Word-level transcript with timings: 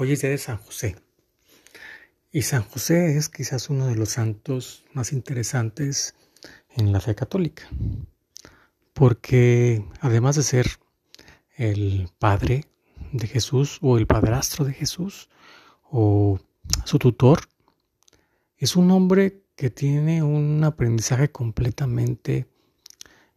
Hoy 0.00 0.12
es 0.12 0.20
día 0.20 0.30
de 0.30 0.38
San 0.38 0.58
José. 0.58 0.94
Y 2.30 2.42
San 2.42 2.62
José 2.62 3.16
es 3.16 3.28
quizás 3.28 3.68
uno 3.68 3.88
de 3.88 3.96
los 3.96 4.10
santos 4.10 4.84
más 4.92 5.12
interesantes 5.12 6.14
en 6.76 6.92
la 6.92 7.00
fe 7.00 7.16
católica. 7.16 7.68
Porque 8.92 9.84
además 10.00 10.36
de 10.36 10.44
ser 10.44 10.66
el 11.56 12.10
padre 12.20 12.66
de 13.10 13.26
Jesús 13.26 13.78
o 13.82 13.98
el 13.98 14.06
padrastro 14.06 14.64
de 14.64 14.72
Jesús 14.72 15.30
o 15.90 16.38
su 16.84 17.00
tutor, 17.00 17.40
es 18.56 18.76
un 18.76 18.92
hombre 18.92 19.42
que 19.56 19.68
tiene 19.68 20.22
un 20.22 20.62
aprendizaje 20.62 21.32
completamente 21.32 22.46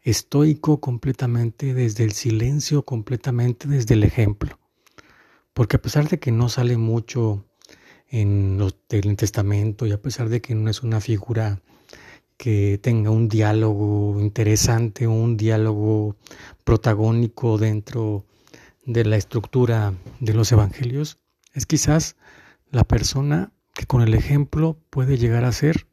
estoico, 0.03 0.79
completamente 0.79 1.73
desde 1.73 2.03
el 2.03 2.11
silencio, 2.11 2.85
completamente 2.85 3.67
desde 3.67 3.95
el 3.95 4.03
ejemplo. 4.03 4.60
Porque 5.53 5.77
a 5.77 5.81
pesar 5.81 6.09
de 6.09 6.19
que 6.19 6.31
no 6.31 6.49
sale 6.49 6.77
mucho 6.77 7.45
en 8.07 8.57
los 8.57 8.75
del 8.89 9.15
Testamento 9.15 9.85
y 9.85 9.91
a 9.91 10.01
pesar 10.01 10.29
de 10.29 10.41
que 10.41 10.55
no 10.55 10.69
es 10.69 10.83
una 10.83 11.01
figura 11.01 11.61
que 12.37 12.79
tenga 12.81 13.11
un 13.11 13.29
diálogo 13.29 14.19
interesante, 14.19 15.07
un 15.07 15.37
diálogo 15.37 16.15
protagónico 16.63 17.57
dentro 17.57 18.25
de 18.85 19.05
la 19.05 19.17
estructura 19.17 19.93
de 20.19 20.33
los 20.33 20.51
evangelios, 20.51 21.19
es 21.53 21.65
quizás 21.65 22.15
la 22.71 22.83
persona 22.83 23.52
que 23.73 23.85
con 23.85 24.02
el 24.02 24.13
ejemplo 24.13 24.77
puede 24.89 25.17
llegar 25.17 25.43
a 25.45 25.52
ser 25.52 25.88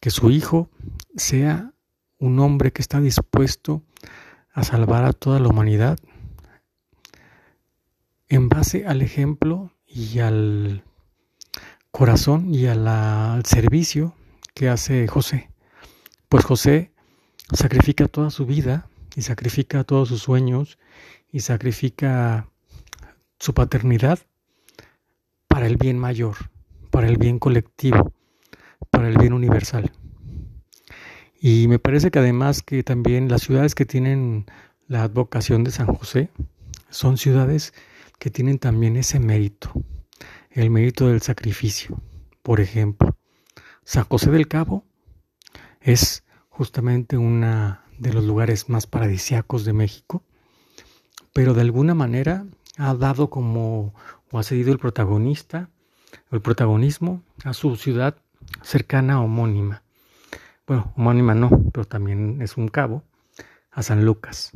que 0.00 0.10
su 0.10 0.30
hijo 0.30 0.68
sea 1.16 1.72
un 2.18 2.38
hombre 2.40 2.72
que 2.72 2.82
está 2.82 3.00
dispuesto 3.00 3.82
a 4.52 4.64
salvar 4.64 5.04
a 5.04 5.12
toda 5.12 5.40
la 5.40 5.48
humanidad 5.48 5.98
en 8.34 8.48
base 8.48 8.86
al 8.86 9.00
ejemplo 9.00 9.70
y 9.86 10.18
al 10.18 10.82
corazón 11.90 12.52
y 12.52 12.66
al 12.66 13.44
servicio 13.44 14.14
que 14.54 14.68
hace 14.68 15.06
José. 15.06 15.50
Pues 16.28 16.44
José 16.44 16.90
sacrifica 17.52 18.08
toda 18.08 18.30
su 18.30 18.44
vida 18.44 18.88
y 19.14 19.22
sacrifica 19.22 19.84
todos 19.84 20.08
sus 20.08 20.22
sueños 20.22 20.78
y 21.30 21.40
sacrifica 21.40 22.48
su 23.38 23.54
paternidad 23.54 24.18
para 25.46 25.66
el 25.66 25.76
bien 25.76 25.98
mayor, 25.98 26.36
para 26.90 27.06
el 27.06 27.18
bien 27.18 27.38
colectivo, 27.38 28.12
para 28.90 29.08
el 29.08 29.16
bien 29.16 29.32
universal. 29.32 29.92
Y 31.40 31.68
me 31.68 31.78
parece 31.78 32.10
que 32.10 32.18
además 32.18 32.62
que 32.62 32.82
también 32.82 33.28
las 33.28 33.42
ciudades 33.42 33.76
que 33.76 33.86
tienen 33.86 34.46
la 34.88 35.04
advocación 35.04 35.62
de 35.62 35.70
San 35.70 35.86
José 35.86 36.30
son 36.90 37.16
ciudades 37.16 37.74
que 38.18 38.30
tienen 38.30 38.58
también 38.58 38.96
ese 38.96 39.20
mérito, 39.20 39.72
el 40.50 40.70
mérito 40.70 41.08
del 41.08 41.20
sacrificio. 41.22 42.00
Por 42.42 42.60
ejemplo, 42.60 43.16
San 43.84 44.04
José 44.04 44.30
del 44.30 44.48
Cabo 44.48 44.84
es 45.80 46.24
justamente 46.48 47.16
uno 47.16 47.78
de 47.98 48.12
los 48.12 48.24
lugares 48.24 48.68
más 48.68 48.86
paradisiacos 48.86 49.64
de 49.64 49.72
México, 49.72 50.22
pero 51.32 51.54
de 51.54 51.62
alguna 51.62 51.94
manera 51.94 52.46
ha 52.76 52.94
dado 52.94 53.30
como 53.30 53.94
o 54.30 54.38
ha 54.38 54.42
cedido 54.42 54.72
el 54.72 54.78
protagonista, 54.78 55.70
el 56.30 56.40
protagonismo 56.40 57.22
a 57.44 57.52
su 57.52 57.76
ciudad 57.76 58.16
cercana 58.62 59.20
homónima. 59.20 59.82
Bueno, 60.66 60.92
homónima 60.96 61.34
no, 61.34 61.50
pero 61.72 61.86
también 61.86 62.40
es 62.42 62.56
un 62.56 62.68
cabo, 62.68 63.04
a 63.70 63.82
San 63.82 64.04
Lucas. 64.04 64.52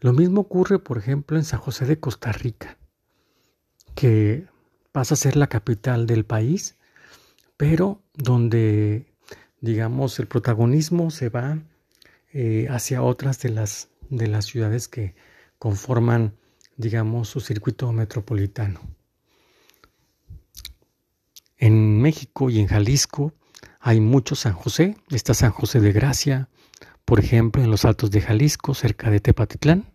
Lo 0.00 0.12
mismo 0.12 0.42
ocurre, 0.42 0.78
por 0.78 0.98
ejemplo, 0.98 1.36
en 1.36 1.44
San 1.44 1.60
José 1.60 1.84
de 1.86 1.98
Costa 1.98 2.32
Rica, 2.32 2.78
que 3.94 4.46
pasa 4.92 5.14
a 5.14 5.16
ser 5.16 5.36
la 5.36 5.48
capital 5.48 6.06
del 6.06 6.24
país, 6.24 6.76
pero 7.56 8.00
donde, 8.14 9.06
digamos, 9.60 10.18
el 10.18 10.26
protagonismo 10.26 11.10
se 11.10 11.28
va 11.28 11.58
eh, 12.32 12.68
hacia 12.70 13.02
otras 13.02 13.40
de 13.40 13.50
las, 13.50 13.88
de 14.08 14.28
las 14.28 14.46
ciudades 14.46 14.86
que 14.86 15.16
conforman, 15.58 16.36
digamos, 16.76 17.28
su 17.28 17.40
circuito 17.40 17.92
metropolitano. 17.92 18.80
En 21.56 22.00
México 22.00 22.50
y 22.50 22.60
en 22.60 22.68
Jalisco 22.68 23.34
hay 23.80 24.00
muchos 24.00 24.40
San 24.40 24.52
José. 24.52 24.96
Está 25.10 25.34
San 25.34 25.50
José 25.50 25.80
de 25.80 25.92
Gracia, 25.92 26.48
por 27.08 27.20
ejemplo, 27.20 27.62
en 27.62 27.70
los 27.70 27.86
Altos 27.86 28.10
de 28.10 28.20
Jalisco, 28.20 28.74
cerca 28.74 29.08
de 29.08 29.18
Tepatitlán, 29.18 29.94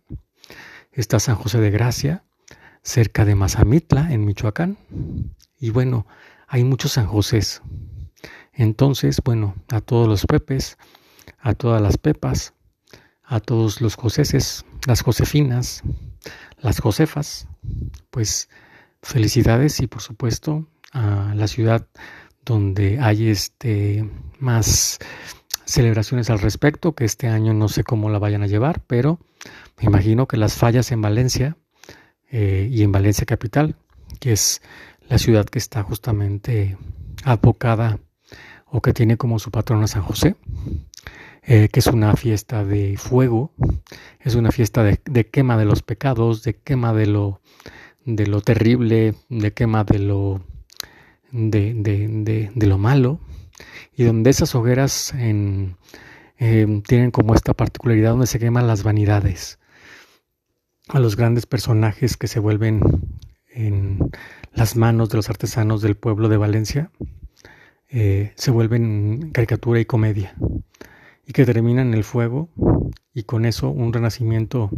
está 0.91 1.19
San 1.19 1.35
José 1.35 1.59
de 1.59 1.69
Gracia, 1.69 2.23
cerca 2.81 3.23
de 3.23 3.35
Mazamitla, 3.35 4.11
en 4.11 4.25
Michoacán. 4.25 4.79
Y 5.59 5.69
bueno, 5.69 6.07
hay 6.47 6.63
muchos 6.63 6.93
San 6.93 7.05
Josés. 7.05 7.61
Entonces, 8.51 9.21
bueno, 9.23 9.53
a 9.69 9.79
todos 9.79 10.07
los 10.07 10.25
Pepes, 10.25 10.79
a 11.37 11.53
todas 11.53 11.83
las 11.83 11.99
Pepas, 11.99 12.55
a 13.23 13.39
todos 13.39 13.79
los 13.79 13.93
Joseses, 13.93 14.65
las 14.87 15.03
Josefinas, 15.03 15.83
las 16.61 16.79
Josefas, 16.79 17.47
pues 18.09 18.49
felicidades 19.03 19.79
y 19.81 19.85
por 19.85 20.01
supuesto 20.01 20.67
a 20.93 21.35
la 21.35 21.47
ciudad 21.47 21.87
donde 22.43 22.99
hay 22.99 23.29
este 23.29 24.09
más 24.39 24.97
celebraciones 25.65 26.29
al 26.29 26.39
respecto, 26.39 26.93
que 26.93 27.05
este 27.05 27.27
año 27.27 27.53
no 27.53 27.69
sé 27.69 27.83
cómo 27.83 28.09
la 28.09 28.19
vayan 28.19 28.43
a 28.43 28.47
llevar, 28.47 28.81
pero 28.87 29.19
me 29.77 29.85
imagino 29.85 30.27
que 30.27 30.37
las 30.37 30.55
fallas 30.55 30.91
en 30.91 31.01
Valencia 31.01 31.57
eh, 32.29 32.67
y 32.71 32.83
en 32.83 32.91
Valencia 32.91 33.25
Capital, 33.25 33.75
que 34.19 34.31
es 34.31 34.61
la 35.09 35.17
ciudad 35.17 35.45
que 35.45 35.59
está 35.59 35.83
justamente 35.83 36.77
abocada 37.23 37.99
o 38.65 38.81
que 38.81 38.93
tiene 38.93 39.17
como 39.17 39.39
su 39.39 39.51
patrona 39.51 39.87
San 39.87 40.01
José, 40.01 40.35
eh, 41.43 41.69
que 41.71 41.79
es 41.79 41.87
una 41.87 42.15
fiesta 42.15 42.63
de 42.63 42.97
fuego, 42.97 43.51
es 44.19 44.35
una 44.35 44.51
fiesta 44.51 44.83
de, 44.83 45.29
quema 45.29 45.57
de 45.57 45.65
los 45.65 45.81
pecados, 45.81 46.43
de 46.43 46.55
quema 46.55 46.93
de 46.93 47.05
lo, 47.07 47.41
de 48.05 48.27
lo 48.27 48.41
terrible, 48.41 49.15
de 49.29 49.53
quema 49.53 49.83
de 49.83 49.99
lo, 49.99 50.41
de, 51.31 51.73
de 52.53 52.67
lo 52.67 52.77
malo, 52.77 53.19
y 53.95 54.03
donde 54.03 54.29
esas 54.29 54.55
hogueras 54.55 55.13
em, 55.13 55.75
tienen 56.37 57.11
como 57.11 57.35
esta 57.35 57.53
particularidad 57.53 58.11
donde 58.11 58.27
se 58.27 58.39
queman 58.39 58.67
las 58.67 58.83
vanidades, 58.83 59.59
a 60.89 60.99
los 60.99 61.15
grandes 61.15 61.45
personajes 61.45 62.17
que 62.17 62.27
se 62.27 62.39
vuelven 62.39 62.81
en 63.53 63.99
las 64.53 64.75
manos 64.75 65.09
de 65.09 65.17
los 65.17 65.29
artesanos 65.29 65.81
del 65.81 65.95
pueblo 65.95 66.27
de 66.29 66.37
Valencia, 66.37 66.91
eh, 67.89 68.33
se 68.35 68.51
vuelven 68.51 69.31
caricatura 69.31 69.79
y 69.79 69.85
comedia, 69.85 70.35
y 71.25 71.33
que 71.33 71.45
terminan 71.45 71.89
en 71.89 71.93
el 71.93 72.03
fuego, 72.03 72.49
y 73.13 73.23
con 73.23 73.45
eso 73.45 73.69
un 73.69 73.93
renacimiento 73.93 74.71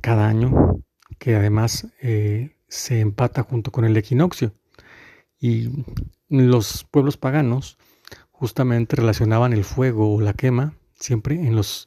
cada 0.00 0.26
año, 0.26 0.82
que 1.18 1.36
además 1.36 1.88
eh, 2.00 2.56
se 2.68 3.00
empata 3.00 3.42
junto 3.42 3.70
con 3.70 3.84
el 3.84 3.96
equinoccio. 3.96 4.52
Y 5.44 5.68
los 6.30 6.86
pueblos 6.90 7.18
paganos 7.18 7.76
justamente 8.30 8.96
relacionaban 8.96 9.52
el 9.52 9.62
fuego 9.62 10.14
o 10.14 10.22
la 10.22 10.32
quema 10.32 10.72
siempre 10.98 11.34
en 11.34 11.54
los, 11.54 11.86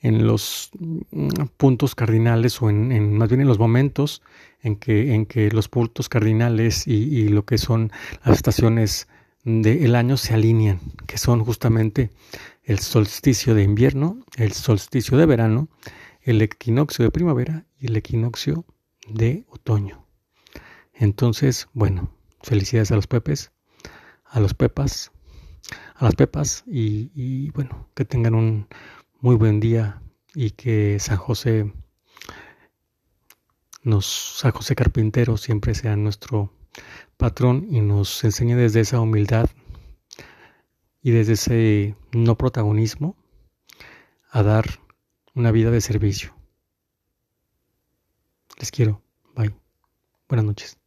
en 0.00 0.26
los 0.26 0.70
mm, 0.80 1.28
puntos 1.56 1.94
cardinales 1.94 2.60
o 2.60 2.68
en, 2.68 3.16
más 3.16 3.28
bien 3.28 3.42
en 3.42 3.46
los 3.46 3.60
momentos 3.60 4.22
en 4.60 4.74
que, 4.74 5.14
en 5.14 5.24
que 5.24 5.52
los 5.52 5.68
puntos 5.68 6.08
cardinales 6.08 6.88
y, 6.88 7.28
lo 7.28 7.44
que 7.44 7.58
son 7.58 7.92
las 8.24 8.38
estaciones 8.38 9.06
del 9.44 9.94
año 9.94 10.16
se 10.16 10.34
alinean, 10.34 10.80
que 11.06 11.16
son 11.16 11.44
justamente 11.44 12.10
el 12.64 12.80
solsticio 12.80 13.54
de 13.54 13.62
invierno, 13.62 14.18
el 14.36 14.50
solsticio 14.50 15.16
de 15.16 15.26
verano, 15.26 15.68
el 16.22 16.42
equinoccio 16.42 17.04
de 17.04 17.12
primavera 17.12 17.66
y 17.78 17.86
el 17.86 17.94
equinoccio 17.94 18.64
de 19.08 19.44
otoño. 19.48 20.04
Entonces, 20.92 21.68
bueno, 21.72 22.10
felicidades 22.42 22.90
a 22.92 22.96
los 22.96 23.06
pepes, 23.06 23.52
a 24.24 24.40
los 24.40 24.54
pepas, 24.54 25.12
a 25.94 26.04
las 26.04 26.14
pepas 26.14 26.64
y, 26.66 27.50
bueno, 27.50 27.88
que 27.94 28.04
tengan 28.04 28.34
un 28.34 28.68
muy 29.20 29.36
buen 29.36 29.60
día 29.60 30.02
y 30.34 30.50
que 30.50 30.98
San 31.00 31.16
José 31.16 31.72
nos, 33.82 34.06
San 34.06 34.52
José 34.52 34.74
Carpintero 34.74 35.36
siempre 35.36 35.74
sea 35.74 35.96
nuestro 35.96 36.52
patrón 37.16 37.66
y 37.70 37.80
nos 37.80 38.22
enseñe 38.24 38.54
desde 38.54 38.80
esa 38.80 39.00
humildad 39.00 39.48
y 41.02 41.12
desde 41.12 41.34
ese 41.34 41.96
no 42.12 42.36
protagonismo 42.36 43.16
a 44.30 44.42
dar 44.42 44.66
una 45.34 45.52
vida 45.52 45.70
de 45.70 45.80
servicio. 45.80 46.34
Les 48.58 48.70
quiero. 48.70 49.02
Bye. 49.34 49.54
Buenas 50.28 50.46
noches. 50.46 50.78